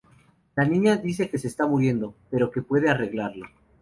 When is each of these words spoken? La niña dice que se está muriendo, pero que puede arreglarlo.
La 0.55 0.65
niña 0.65 0.97
dice 0.97 1.29
que 1.29 1.37
se 1.37 1.47
está 1.47 1.67
muriendo, 1.67 2.15
pero 2.31 2.49
que 2.49 2.63
puede 2.63 2.89
arreglarlo. 2.89 3.45